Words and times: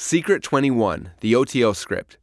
Secret 0.00 0.44
21 0.44 1.10
The 1.22 1.34
OTO 1.34 1.72
Script. 1.72 2.18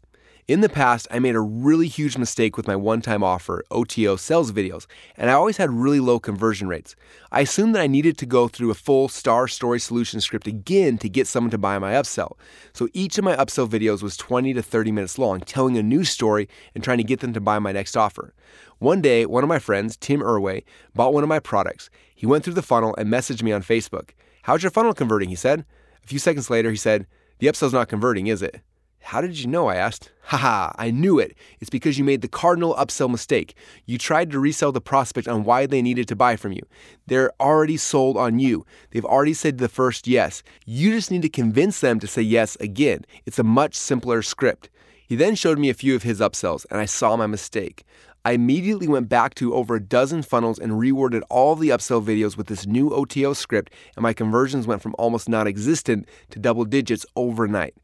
In 0.47 0.61
the 0.61 0.69
past, 0.69 1.09
I 1.11 1.19
made 1.19 1.35
a 1.35 1.41
really 1.41 1.89
huge 1.89 2.17
mistake 2.17 2.55
with 2.55 2.69
my 2.69 2.75
one 2.77 3.01
time 3.01 3.21
offer, 3.21 3.65
OTO 3.69 4.15
sales 4.15 4.53
videos, 4.53 4.85
and 5.17 5.29
I 5.29 5.33
always 5.33 5.57
had 5.57 5.71
really 5.71 5.99
low 5.99 6.17
conversion 6.17 6.69
rates. 6.69 6.95
I 7.33 7.41
assumed 7.41 7.75
that 7.75 7.81
I 7.81 7.87
needed 7.87 8.17
to 8.19 8.25
go 8.25 8.47
through 8.47 8.71
a 8.71 8.75
full 8.75 9.09
Star 9.09 9.49
Story 9.49 9.81
Solution 9.81 10.21
script 10.21 10.47
again 10.47 10.97
to 10.99 11.09
get 11.09 11.27
someone 11.27 11.51
to 11.51 11.57
buy 11.57 11.77
my 11.77 11.91
upsell. 11.91 12.37
So 12.71 12.87
each 12.93 13.17
of 13.17 13.25
my 13.25 13.35
upsell 13.35 13.67
videos 13.67 14.01
was 14.01 14.15
20 14.15 14.53
to 14.53 14.61
30 14.61 14.93
minutes 14.93 15.17
long, 15.17 15.41
telling 15.41 15.77
a 15.77 15.83
new 15.83 16.05
story 16.05 16.47
and 16.75 16.81
trying 16.81 16.99
to 16.99 17.03
get 17.03 17.19
them 17.19 17.33
to 17.33 17.41
buy 17.41 17.59
my 17.59 17.73
next 17.73 17.97
offer. 17.97 18.33
One 18.79 19.01
day, 19.01 19.25
one 19.25 19.43
of 19.43 19.49
my 19.49 19.59
friends, 19.59 19.97
Tim 19.97 20.21
Erway, 20.21 20.63
bought 20.93 21.13
one 21.13 21.23
of 21.23 21.29
my 21.29 21.39
products. 21.39 21.89
He 22.15 22.25
went 22.25 22.45
through 22.45 22.53
the 22.53 22.61
funnel 22.61 22.95
and 22.97 23.11
messaged 23.11 23.43
me 23.43 23.51
on 23.51 23.63
Facebook. 23.63 24.11
How's 24.43 24.63
your 24.63 24.71
funnel 24.71 24.93
converting? 24.93 25.27
He 25.27 25.35
said. 25.35 25.65
A 26.05 26.07
few 26.07 26.19
seconds 26.19 26.49
later, 26.49 26.71
he 26.71 26.77
said, 26.77 27.05
the 27.39 27.47
upsell's 27.47 27.73
not 27.73 27.89
converting, 27.89 28.27
is 28.27 28.41
it? 28.41 28.61
How 29.05 29.21
did 29.21 29.37
you 29.37 29.45
know? 29.45 29.67
I 29.67 29.75
asked. 29.75 30.11
Haha, 30.23 30.71
I 30.77 30.89
knew 30.89 31.19
it. 31.19 31.37
It's 31.59 31.69
because 31.69 31.99
you 31.99 32.03
made 32.03 32.21
the 32.21 32.27
cardinal 32.27 32.73
upsell 32.73 33.07
mistake. 33.07 33.55
You 33.85 33.99
tried 33.99 34.31
to 34.31 34.39
resell 34.39 34.71
the 34.71 34.81
prospect 34.81 35.27
on 35.27 35.43
why 35.43 35.67
they 35.67 35.83
needed 35.83 36.07
to 36.07 36.15
buy 36.15 36.37
from 36.37 36.53
you. 36.53 36.63
They're 37.05 37.31
already 37.39 37.77
sold 37.77 38.17
on 38.17 38.39
you. 38.39 38.65
They've 38.89 39.05
already 39.05 39.35
said 39.35 39.59
the 39.59 39.69
first 39.69 40.07
yes. 40.07 40.41
You 40.65 40.91
just 40.91 41.11
need 41.11 41.21
to 41.21 41.29
convince 41.29 41.81
them 41.81 41.99
to 41.99 42.07
say 42.07 42.23
yes 42.23 42.55
again. 42.55 43.05
It's 43.27 43.37
a 43.37 43.43
much 43.43 43.75
simpler 43.75 44.23
script. 44.23 44.71
He 45.07 45.15
then 45.15 45.35
showed 45.35 45.59
me 45.59 45.69
a 45.69 45.75
few 45.75 45.95
of 45.95 46.01
his 46.01 46.19
upsells, 46.19 46.65
and 46.71 46.79
I 46.79 46.85
saw 46.85 47.15
my 47.15 47.27
mistake. 47.27 47.85
I 48.25 48.31
immediately 48.31 48.87
went 48.87 49.07
back 49.07 49.35
to 49.35 49.53
over 49.53 49.75
a 49.75 49.79
dozen 49.79 50.23
funnels 50.23 50.57
and 50.57 50.71
reworded 50.73 51.21
all 51.29 51.55
the 51.55 51.69
upsell 51.69 52.03
videos 52.03 52.35
with 52.35 52.47
this 52.47 52.65
new 52.65 52.89
OTO 52.89 53.33
script, 53.33 53.71
and 53.95 54.01
my 54.01 54.13
conversions 54.13 54.65
went 54.65 54.81
from 54.81 54.95
almost 54.97 55.29
non 55.29 55.45
existent 55.45 56.09
to 56.31 56.39
double 56.39 56.65
digits 56.65 57.05
overnight. 57.15 57.75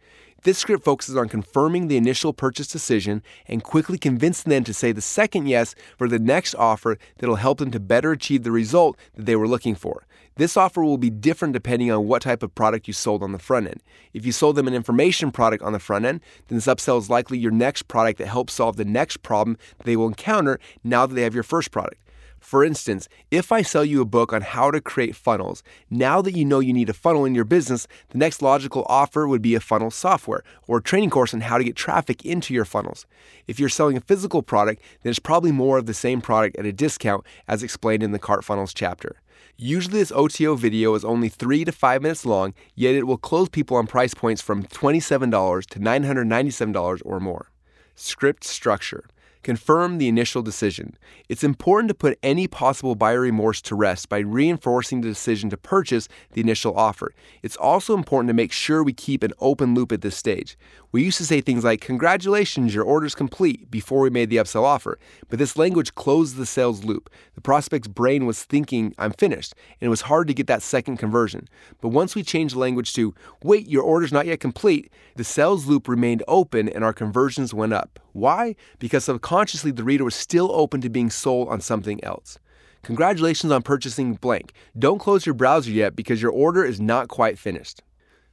This 0.42 0.58
script 0.58 0.84
focuses 0.84 1.16
on 1.16 1.30
confirming 1.30 1.88
the 1.88 1.98
initial 1.98 2.34
purchase 2.34 2.66
decision 2.66 3.22
and 3.48 3.64
quickly 3.64 4.00
convincing 4.00 4.50
them 4.50 4.64
to 4.64 4.74
say 4.74 4.92
the 4.92 5.00
second 5.00 5.46
yes 5.46 5.76
for 5.96 6.08
the 6.08 6.18
next 6.18 6.56
offer 6.56 6.98
that'll 7.20 7.36
help 7.36 7.60
them 7.60 7.70
to 7.70 7.80
better 7.80 8.12
achieve 8.12 8.42
the 8.42 8.52
result 8.52 8.98
that 9.14 9.28
they 9.28 9.36
were 9.36 9.48
looking 9.48 9.76
for. 9.76 10.08
This 10.36 10.56
offer 10.56 10.84
will 10.84 10.98
be 10.98 11.10
different 11.10 11.54
depending 11.54 11.92
on 11.92 12.08
what 12.08 12.22
type 12.22 12.42
of 12.42 12.56
product 12.56 12.88
you 12.88 12.94
sold 12.94 13.22
on 13.22 13.32
the 13.32 13.40
front 13.40 13.68
end. 13.68 13.84
If 14.14 14.26
you 14.26 14.32
sold 14.32 14.56
them 14.56 14.68
an 14.68 14.74
information 14.74 15.32
product 15.32 15.62
on 15.64 15.74
the 15.74 15.80
front 15.80 16.06
end, 16.06 16.22
then 16.48 16.58
this 16.58 16.68
upsell 16.68 16.98
is 16.98 17.10
likely 17.10 17.38
your 17.38 17.52
next 17.52 17.88
product 17.88 18.18
that 18.20 18.28
helps 18.28 18.54
solve 18.54 18.78
the 18.78 18.86
next 18.86 19.24
problem 19.24 19.58
they 19.84 19.96
will 19.96 20.08
encounter 20.08 20.60
now 20.84 21.06
that 21.06 21.16
they 21.16 21.24
have 21.24 21.36
your 21.36 21.44
first 21.44 21.72
product. 21.72 22.02
For 22.42 22.66
instance, 22.66 23.08
if 23.30 23.52
I 23.52 23.62
sell 23.62 23.86
you 23.86 24.02
a 24.02 24.06
book 24.06 24.34
on 24.34 24.42
how 24.42 24.72
to 24.72 24.82
create 24.82 25.16
funnels, 25.16 25.62
now 25.92 26.24
that 26.24 26.36
you 26.36 26.44
know 26.44 26.60
you 26.60 26.74
need 26.74 26.90
a 26.90 26.94
funnel 26.94 27.24
in 27.24 27.36
your 27.36 27.46
business, 27.46 27.88
the 28.10 28.18
next 28.18 28.42
logical 28.42 28.84
offer 28.90 29.28
would 29.28 29.44
be 29.44 29.54
a 29.54 29.60
funnel 29.60 29.92
software 29.92 30.44
or 30.68 30.80
a 30.80 30.84
training 30.84 31.12
course 31.12 31.36
on 31.36 31.42
how 31.42 31.60
to 31.60 31.64
get 31.64 31.76
traffic 31.76 32.26
into 32.26 32.54
your 32.54 32.66
funnels. 32.66 33.06
If 33.48 33.60
you're 33.60 33.70
selling 33.70 33.96
a 33.96 34.02
physical 34.02 34.42
product, 34.42 34.82
then 35.04 35.12
it's 35.12 35.20
probably 35.20 35.52
more 35.52 35.78
of 35.78 35.86
the 35.86 35.94
same 35.94 36.20
product 36.20 36.58
at 36.58 36.66
a 36.66 36.74
discount 36.74 37.24
as 37.48 37.62
explained 37.62 38.02
in 38.02 38.12
the 38.12 38.20
Cart 38.20 38.44
Funnels 38.44 38.74
chapter. 38.74 39.22
Usually, 39.56 40.00
this 40.00 40.12
OTO 40.12 40.56
video 40.56 40.96
is 40.96 41.06
only 41.06 41.30
3 41.30 41.64
to 41.66 41.72
5 41.72 42.02
minutes 42.02 42.26
long, 42.26 42.56
yet 42.74 42.96
it 42.96 43.06
will 43.06 43.18
close 43.18 43.50
people 43.50 43.78
on 43.78 43.86
price 43.86 44.16
points 44.16 44.42
from 44.42 44.64
$27 44.64 45.66
to 45.68 45.80
$997 45.80 47.02
or 47.06 47.20
more. 47.20 47.52
Script 47.96 48.44
structure. 48.44 49.06
Confirm 49.44 49.98
the 49.98 50.08
initial 50.08 50.42
decision. 50.42 50.98
It's 51.28 51.44
important 51.44 51.90
to 51.90 51.96
put 51.96 52.20
any 52.22 52.48
possible 52.48 52.96
buyer 52.96 53.22
remorse 53.22 53.62
to 53.64 53.76
rest 53.76 54.08
by 54.08 54.20
reinforcing 54.20 55.02
the 55.02 55.08
decision 55.08 55.50
to 55.50 55.58
purchase 55.58 56.08
the 56.34 56.42
initial 56.42 56.78
offer. 56.78 57.14
It's 57.42 57.56
also 57.56 57.96
important 57.96 58.30
to 58.30 58.36
make 58.36 58.52
sure 58.52 58.84
we 58.84 58.94
keep 58.94 59.24
an 59.24 59.34
open 59.40 59.74
loop 59.74 59.92
at 59.92 60.02
this 60.02 60.16
stage. 60.16 60.58
We 60.92 61.04
used 61.04 61.18
to 61.20 61.26
say 61.26 61.40
things 61.40 61.64
like, 61.64 61.80
Congratulations, 61.80 62.76
your 62.76 62.84
order's 62.84 63.16
complete, 63.16 63.72
before 63.72 64.02
we 64.02 64.10
made 64.10 64.30
the 64.30 64.38
upsell 64.38 64.64
offer, 64.64 65.00
but 65.30 65.40
this 65.40 65.58
language 65.58 65.96
closed 65.96 66.36
the 66.36 66.46
sales 66.46 66.84
loop. 66.84 67.10
The 67.36 67.42
prospect's 67.42 67.88
brain 67.88 68.26
was 68.26 68.44
thinking, 68.44 68.94
I'm 68.98 69.14
finished, 69.14 69.54
and 69.80 69.88
it 69.88 69.90
was 69.90 70.02
hard 70.02 70.28
to 70.28 70.34
get 70.34 70.48
that 70.48 70.62
second 70.62 70.98
conversion. 70.98 71.48
But 71.80 71.90
once 71.90 72.14
we 72.14 72.24
changed 72.24 72.56
the 72.56 72.60
language 72.60 72.94
to, 72.94 73.16
Wait, 73.42 73.68
your 73.68 73.84
order's 73.84 74.12
not 74.12 74.26
yet 74.26 74.42
complete, 74.42 74.92
the 75.16 75.24
sales 75.24 75.66
loop 75.66 75.88
remained 75.88 76.24
open 76.28 76.68
and 76.68 76.84
our 76.84 76.94
conversions 76.94 77.54
went 77.54 77.74
up. 77.74 78.00
Why? 78.12 78.56
Because 78.80 79.06
subconsciously 79.06 79.72
the 79.72 79.84
reader 79.84 80.04
was 80.04 80.16
still 80.16 80.52
open 80.52 80.82
to 80.82 80.90
being 80.90 81.10
sold 81.10 81.48
on 81.48 81.62
something 81.62 82.04
else. 82.04 82.38
Congratulations 82.84 83.52
on 83.52 83.62
purchasing 83.62 84.16
blank. 84.16 84.54
Don't 84.78 85.00
close 85.00 85.26
your 85.26 85.36
browser 85.36 85.72
yet 85.72 85.96
because 85.96 86.22
your 86.22 86.32
order 86.32 86.66
is 86.66 86.82
not 86.82 87.08
quite 87.08 87.38
finished. 87.38 87.82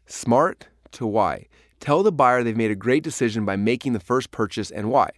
Smart 0.07 0.69
to 0.93 1.07
why. 1.07 1.47
Tell 1.81 2.03
the 2.03 2.13
buyer 2.13 2.43
they've 2.43 2.57
made 2.57 2.71
a 2.71 2.77
great 2.77 3.03
decision 3.03 3.45
by 3.45 3.57
making 3.57 3.93
the 3.93 4.01
first 4.01 4.31
purchase 4.31 4.71
and 4.71 4.91
why. 4.91 5.11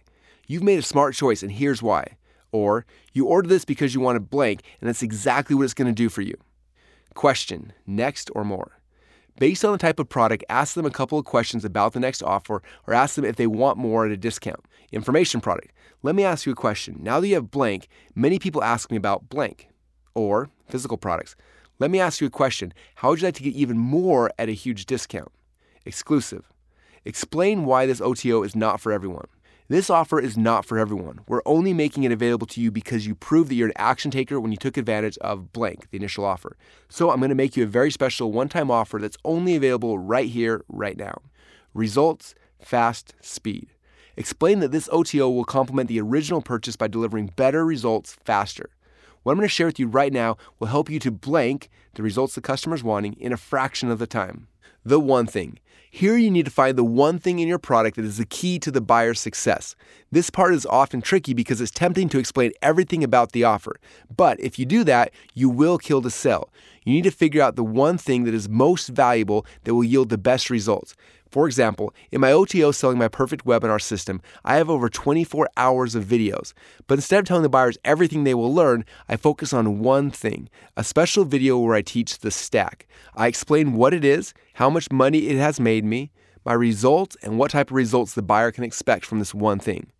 You've 0.47 0.63
made 0.63 0.79
a 0.79 0.83
smart 0.83 1.15
choice 1.15 1.41
and 1.43 1.51
here's 1.51 1.81
why. 1.81 2.17
Or, 2.51 2.85
you 3.13 3.25
ordered 3.25 3.49
this 3.49 3.65
because 3.65 3.95
you 3.95 4.01
wanted 4.01 4.29
blank 4.29 4.61
and 4.79 4.87
that's 4.87 5.01
exactly 5.01 5.55
what 5.55 5.63
it's 5.63 5.73
going 5.73 5.87
to 5.87 5.93
do 5.93 6.09
for 6.09 6.21
you. 6.21 6.35
Question, 7.13 7.73
next 7.87 8.29
or 8.35 8.43
more. 8.43 8.79
Based 9.39 9.65
on 9.65 9.71
the 9.71 9.77
type 9.77 9.99
of 9.99 10.09
product, 10.09 10.43
ask 10.49 10.75
them 10.75 10.85
a 10.85 10.91
couple 10.91 11.17
of 11.17 11.25
questions 11.25 11.65
about 11.65 11.93
the 11.93 11.99
next 11.99 12.21
offer 12.21 12.61
or 12.85 12.93
ask 12.93 13.15
them 13.15 13.25
if 13.25 13.37
they 13.37 13.47
want 13.47 13.77
more 13.77 14.05
at 14.05 14.11
a 14.11 14.17
discount. 14.17 14.59
Information 14.91 15.41
product. 15.41 15.71
Let 16.03 16.15
me 16.15 16.23
ask 16.23 16.45
you 16.45 16.51
a 16.51 16.55
question. 16.55 16.97
Now 16.99 17.19
that 17.19 17.27
you 17.27 17.35
have 17.35 17.49
blank, 17.49 17.87
many 18.13 18.37
people 18.37 18.63
ask 18.63 18.91
me 18.91 18.97
about 18.97 19.29
blank. 19.29 19.69
Or 20.13 20.49
physical 20.67 20.97
products. 20.97 21.35
Let 21.79 21.89
me 21.89 21.99
ask 21.99 22.21
you 22.21 22.27
a 22.27 22.31
question. 22.31 22.73
How 22.95 23.09
would 23.09 23.21
you 23.21 23.27
like 23.27 23.35
to 23.35 23.43
get 23.43 23.53
even 23.53 23.77
more 23.77 24.31
at 24.37 24.49
a 24.49 24.53
huge 24.53 24.85
discount? 24.85 25.31
Exclusive. 25.85 26.50
Explain 27.03 27.65
why 27.65 27.85
this 27.87 27.99
OTO 27.99 28.43
is 28.43 28.55
not 28.55 28.79
for 28.79 28.91
everyone. 28.91 29.25
This 29.67 29.89
offer 29.89 30.19
is 30.19 30.37
not 30.37 30.65
for 30.65 30.77
everyone. 30.77 31.21
We're 31.27 31.41
only 31.45 31.73
making 31.73 32.03
it 32.03 32.11
available 32.11 32.45
to 32.47 32.61
you 32.61 32.69
because 32.71 33.07
you 33.07 33.15
proved 33.15 33.49
that 33.49 33.55
you're 33.55 33.69
an 33.69 33.73
action 33.77 34.11
taker 34.11 34.39
when 34.39 34.51
you 34.51 34.57
took 34.57 34.77
advantage 34.77 35.17
of 35.19 35.51
blank, 35.51 35.89
the 35.89 35.97
initial 35.97 36.25
offer. 36.25 36.57
So 36.89 37.09
I'm 37.09 37.19
going 37.19 37.29
to 37.29 37.35
make 37.35 37.57
you 37.57 37.63
a 37.63 37.67
very 37.67 37.89
special 37.89 38.31
one 38.31 38.49
time 38.49 38.69
offer 38.69 38.99
that's 38.99 39.17
only 39.25 39.55
available 39.55 39.97
right 39.97 40.29
here, 40.29 40.63
right 40.67 40.97
now. 40.97 41.21
Results, 41.73 42.35
fast, 42.61 43.15
speed. 43.21 43.69
Explain 44.15 44.59
that 44.59 44.71
this 44.71 44.89
OTO 44.91 45.29
will 45.29 45.45
complement 45.45 45.87
the 45.87 46.01
original 46.01 46.41
purchase 46.41 46.75
by 46.75 46.87
delivering 46.87 47.31
better 47.35 47.65
results 47.65 48.17
faster. 48.25 48.69
What 49.23 49.31
I'm 49.31 49.37
going 49.37 49.47
to 49.47 49.53
share 49.53 49.67
with 49.67 49.79
you 49.79 49.87
right 49.87 50.11
now 50.11 50.37
will 50.59 50.67
help 50.67 50.89
you 50.89 50.99
to 50.99 51.11
blank 51.11 51.69
the 51.93 52.03
results 52.03 52.35
the 52.35 52.41
customer's 52.41 52.83
wanting 52.83 53.13
in 53.13 53.31
a 53.31 53.37
fraction 53.37 53.89
of 53.89 53.99
the 53.99 54.07
time. 54.07 54.47
The 54.83 54.99
one 54.99 55.27
thing. 55.27 55.59
Here 55.93 56.15
you 56.15 56.31
need 56.31 56.45
to 56.45 56.51
find 56.51 56.77
the 56.77 56.85
one 56.85 57.19
thing 57.19 57.39
in 57.39 57.49
your 57.49 57.59
product 57.59 57.97
that 57.97 58.05
is 58.05 58.17
the 58.17 58.25
key 58.25 58.59
to 58.59 58.71
the 58.71 58.79
buyer's 58.79 59.19
success. 59.19 59.75
This 60.09 60.29
part 60.29 60.53
is 60.53 60.65
often 60.65 61.01
tricky 61.01 61.33
because 61.33 61.59
it's 61.59 61.69
tempting 61.69 62.07
to 62.09 62.17
explain 62.17 62.53
everything 62.61 63.03
about 63.03 63.33
the 63.33 63.43
offer. 63.43 63.75
But 64.15 64.39
if 64.39 64.57
you 64.57 64.65
do 64.65 64.85
that, 64.85 65.11
you 65.33 65.49
will 65.49 65.77
kill 65.77 65.99
the 65.99 66.09
sale. 66.09 66.49
You 66.85 66.93
need 66.93 67.03
to 67.03 67.11
figure 67.11 67.41
out 67.41 67.57
the 67.57 67.63
one 67.65 67.97
thing 67.97 68.23
that 68.23 68.33
is 68.33 68.47
most 68.47 68.87
valuable 68.87 69.45
that 69.65 69.75
will 69.75 69.83
yield 69.83 70.09
the 70.09 70.17
best 70.17 70.49
results. 70.49 70.95
For 71.31 71.47
example, 71.47 71.93
in 72.11 72.19
my 72.19 72.33
OTO 72.33 72.71
selling 72.71 72.97
my 72.97 73.07
perfect 73.07 73.45
webinar 73.45 73.81
system, 73.81 74.21
I 74.43 74.57
have 74.57 74.69
over 74.69 74.89
24 74.89 75.47
hours 75.55 75.95
of 75.95 76.03
videos. 76.03 76.51
But 76.87 76.95
instead 76.95 77.19
of 77.19 77.25
telling 77.25 77.43
the 77.43 77.49
buyers 77.49 77.77
everything 77.85 78.25
they 78.25 78.33
will 78.33 78.53
learn, 78.53 78.83
I 79.07 79.15
focus 79.15 79.53
on 79.53 79.79
one 79.79 80.11
thing 80.11 80.49
a 80.75 80.83
special 80.83 81.23
video 81.23 81.57
where 81.57 81.75
I 81.75 81.83
teach 81.83 82.19
the 82.19 82.31
stack. 82.31 82.85
I 83.15 83.27
explain 83.27 83.73
what 83.73 83.93
it 83.93 84.03
is, 84.03 84.33
how 84.53 84.69
much 84.69 84.91
money 84.91 85.27
it 85.27 85.37
has 85.37 85.59
made 85.59 85.85
me, 85.85 86.11
my 86.45 86.53
results, 86.53 87.15
and 87.21 87.37
what 87.37 87.51
type 87.51 87.71
of 87.71 87.75
results 87.75 88.13
the 88.13 88.21
buyer 88.21 88.51
can 88.51 88.63
expect 88.63 89.05
from 89.05 89.19
this 89.19 89.33
one 89.33 89.59
thing. 89.59 89.91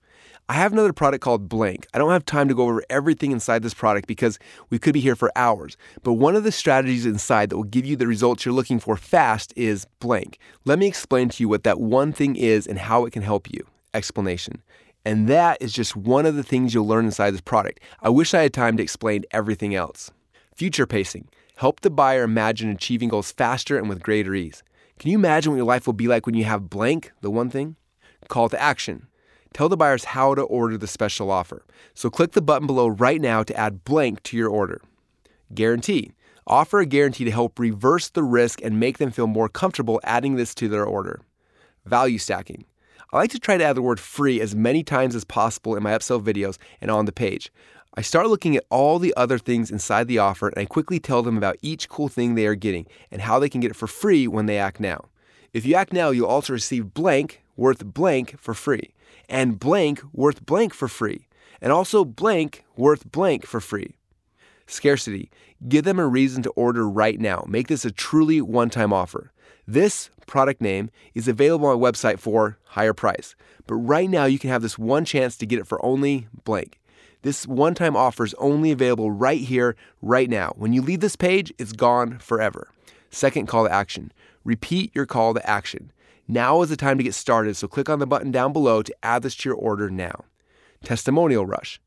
I 0.49 0.55
have 0.55 0.73
another 0.73 0.91
product 0.91 1.23
called 1.23 1.47
Blank. 1.47 1.87
I 1.93 1.97
don't 1.97 2.11
have 2.11 2.25
time 2.25 2.49
to 2.49 2.53
go 2.53 2.63
over 2.63 2.83
everything 2.89 3.31
inside 3.31 3.63
this 3.63 3.73
product 3.73 4.05
because 4.05 4.37
we 4.69 4.79
could 4.79 4.93
be 4.93 4.99
here 4.99 5.15
for 5.15 5.31
hours. 5.35 5.77
But 6.03 6.13
one 6.13 6.35
of 6.35 6.43
the 6.43 6.51
strategies 6.51 7.05
inside 7.05 7.49
that 7.49 7.55
will 7.55 7.63
give 7.63 7.85
you 7.85 7.95
the 7.95 8.07
results 8.07 8.43
you're 8.43 8.53
looking 8.53 8.79
for 8.79 8.97
fast 8.97 9.53
is 9.55 9.87
Blank. 9.99 10.39
Let 10.65 10.77
me 10.77 10.87
explain 10.87 11.29
to 11.29 11.43
you 11.43 11.47
what 11.47 11.63
that 11.63 11.79
one 11.79 12.11
thing 12.11 12.35
is 12.35 12.67
and 12.67 12.79
how 12.79 13.05
it 13.05 13.13
can 13.13 13.21
help 13.21 13.49
you. 13.49 13.65
Explanation. 13.93 14.61
And 15.05 15.27
that 15.29 15.57
is 15.61 15.71
just 15.71 15.95
one 15.95 16.25
of 16.25 16.35
the 16.35 16.43
things 16.43 16.73
you'll 16.73 16.85
learn 16.85 17.05
inside 17.05 17.31
this 17.31 17.41
product. 17.41 17.79
I 18.01 18.09
wish 18.09 18.33
I 18.33 18.41
had 18.41 18.53
time 18.53 18.75
to 18.77 18.83
explain 18.83 19.23
everything 19.31 19.73
else. 19.73 20.11
Future 20.53 20.85
pacing. 20.85 21.29
Help 21.61 21.81
the 21.81 21.91
buyer 21.91 22.23
imagine 22.23 22.71
achieving 22.71 23.09
goals 23.09 23.31
faster 23.31 23.77
and 23.77 23.87
with 23.87 24.01
greater 24.01 24.33
ease. 24.33 24.63
Can 24.97 25.11
you 25.11 25.17
imagine 25.19 25.51
what 25.51 25.57
your 25.57 25.65
life 25.67 25.85
will 25.85 25.93
be 25.93 26.07
like 26.07 26.25
when 26.25 26.33
you 26.33 26.43
have 26.43 26.71
blank, 26.71 27.11
the 27.21 27.29
one 27.29 27.51
thing? 27.51 27.75
Call 28.29 28.49
to 28.49 28.59
action. 28.59 29.05
Tell 29.53 29.69
the 29.69 29.77
buyers 29.77 30.05
how 30.05 30.33
to 30.33 30.41
order 30.41 30.75
the 30.75 30.87
special 30.87 31.29
offer. 31.29 31.63
So 31.93 32.09
click 32.09 32.31
the 32.31 32.41
button 32.41 32.65
below 32.65 32.87
right 32.87 33.21
now 33.21 33.43
to 33.43 33.55
add 33.55 33.83
blank 33.83 34.23
to 34.23 34.37
your 34.37 34.49
order. 34.49 34.81
Guarantee. 35.53 36.13
Offer 36.47 36.79
a 36.79 36.85
guarantee 36.87 37.25
to 37.25 37.31
help 37.31 37.59
reverse 37.59 38.09
the 38.09 38.23
risk 38.23 38.59
and 38.63 38.79
make 38.79 38.97
them 38.97 39.11
feel 39.11 39.27
more 39.27 39.47
comfortable 39.47 40.01
adding 40.03 40.37
this 40.37 40.55
to 40.55 40.67
their 40.67 40.85
order. 40.85 41.21
Value 41.85 42.17
stacking. 42.17 42.65
I 43.13 43.17
like 43.17 43.31
to 43.31 43.39
try 43.39 43.57
to 43.57 43.63
add 43.63 43.75
the 43.75 43.83
word 43.83 43.99
free 43.99 44.41
as 44.41 44.55
many 44.55 44.83
times 44.83 45.13
as 45.13 45.25
possible 45.25 45.75
in 45.75 45.83
my 45.83 45.91
upsell 45.91 46.23
videos 46.23 46.57
and 46.79 46.89
on 46.89 47.05
the 47.05 47.11
page. 47.11 47.51
I 47.93 48.01
start 48.01 48.27
looking 48.27 48.55
at 48.55 48.63
all 48.69 48.99
the 48.99 49.13
other 49.17 49.37
things 49.37 49.69
inside 49.69 50.07
the 50.07 50.19
offer 50.19 50.47
and 50.47 50.57
I 50.57 50.65
quickly 50.65 50.97
tell 50.97 51.23
them 51.23 51.35
about 51.35 51.57
each 51.61 51.89
cool 51.89 52.07
thing 52.07 52.35
they 52.35 52.45
are 52.45 52.55
getting 52.55 52.87
and 53.11 53.21
how 53.21 53.37
they 53.37 53.49
can 53.49 53.59
get 53.59 53.71
it 53.71 53.75
for 53.75 53.87
free 53.87 54.29
when 54.29 54.45
they 54.45 54.57
act 54.57 54.79
now. 54.79 55.09
If 55.51 55.65
you 55.65 55.75
act 55.75 55.91
now, 55.91 56.11
you'll 56.11 56.27
also 56.27 56.53
receive 56.53 56.93
blank 56.93 57.43
worth 57.57 57.83
blank 57.83 58.39
for 58.39 58.53
free, 58.53 58.93
and 59.27 59.59
blank 59.59 60.01
worth 60.13 60.45
blank 60.45 60.73
for 60.73 60.87
free, 60.87 61.27
and 61.59 61.73
also 61.73 62.05
blank 62.05 62.63
worth 62.77 63.11
blank 63.11 63.45
for 63.45 63.59
free. 63.59 63.95
Scarcity. 64.67 65.29
Give 65.67 65.83
them 65.83 65.99
a 65.99 66.07
reason 66.07 66.41
to 66.43 66.49
order 66.51 66.89
right 66.89 67.19
now. 67.19 67.43
Make 67.47 67.67
this 67.67 67.83
a 67.83 67.91
truly 67.91 68.41
one 68.41 68.69
time 68.69 68.93
offer. 68.93 69.33
This 69.67 70.09
product 70.25 70.61
name 70.61 70.89
is 71.13 71.27
available 71.27 71.67
on 71.67 71.79
my 71.79 71.91
website 71.91 72.19
for 72.19 72.57
higher 72.63 72.93
price, 72.93 73.35
but 73.67 73.75
right 73.75 74.09
now 74.09 74.25
you 74.25 74.39
can 74.39 74.49
have 74.49 74.61
this 74.61 74.79
one 74.79 75.03
chance 75.03 75.35
to 75.37 75.45
get 75.45 75.59
it 75.59 75.67
for 75.67 75.83
only 75.85 76.27
blank. 76.45 76.80
This 77.23 77.45
one 77.45 77.75
time 77.75 77.95
offer 77.95 78.23
is 78.23 78.33
only 78.35 78.71
available 78.71 79.11
right 79.11 79.41
here, 79.41 79.75
right 80.01 80.29
now. 80.29 80.53
When 80.55 80.73
you 80.73 80.81
leave 80.81 81.01
this 81.01 81.15
page, 81.15 81.53
it's 81.59 81.71
gone 81.71 82.17
forever. 82.17 82.69
Second 83.11 83.47
call 83.47 83.65
to 83.65 83.71
action 83.71 84.11
repeat 84.43 84.91
your 84.95 85.05
call 85.05 85.35
to 85.35 85.49
action. 85.49 85.91
Now 86.27 86.61
is 86.63 86.69
the 86.69 86.77
time 86.77 86.97
to 86.97 87.03
get 87.03 87.13
started, 87.13 87.55
so 87.55 87.67
click 87.67 87.89
on 87.89 87.99
the 87.99 88.07
button 88.07 88.31
down 88.31 88.53
below 88.53 88.81
to 88.81 88.95
add 89.03 89.21
this 89.21 89.35
to 89.35 89.49
your 89.49 89.57
order 89.57 89.89
now. 89.89 90.25
Testimonial 90.83 91.45
Rush. 91.45 91.79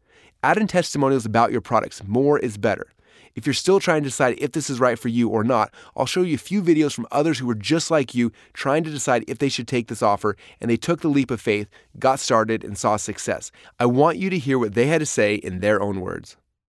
Add 0.44 0.58
in 0.58 0.68
testimonials 0.68 1.26
about 1.26 1.50
your 1.50 1.60
products. 1.60 2.02
More 2.06 2.38
is 2.38 2.56
better. 2.56 2.93
If 3.34 3.46
you're 3.46 3.54
still 3.54 3.80
trying 3.80 4.02
to 4.02 4.08
decide 4.08 4.36
if 4.38 4.52
this 4.52 4.70
is 4.70 4.78
right 4.78 4.98
for 4.98 5.08
you 5.08 5.28
or 5.28 5.42
not, 5.42 5.72
I'll 5.96 6.06
show 6.06 6.22
you 6.22 6.36
a 6.36 6.38
few 6.38 6.62
videos 6.62 6.92
from 6.92 7.08
others 7.10 7.38
who 7.38 7.46
were 7.46 7.54
just 7.54 7.90
like 7.90 8.14
you 8.14 8.30
trying 8.52 8.84
to 8.84 8.90
decide 8.90 9.24
if 9.26 9.38
they 9.38 9.48
should 9.48 9.66
take 9.66 9.88
this 9.88 10.02
offer 10.02 10.36
and 10.60 10.70
they 10.70 10.76
took 10.76 11.00
the 11.00 11.08
leap 11.08 11.30
of 11.30 11.40
faith, 11.40 11.68
got 11.98 12.20
started, 12.20 12.62
and 12.62 12.78
saw 12.78 12.96
success. 12.96 13.50
I 13.80 13.86
want 13.86 14.18
you 14.18 14.30
to 14.30 14.38
hear 14.38 14.58
what 14.58 14.74
they 14.74 14.86
had 14.86 15.00
to 15.00 15.06
say 15.06 15.34
in 15.34 15.60
their 15.60 15.82
own 15.82 16.00
words. 16.00 16.36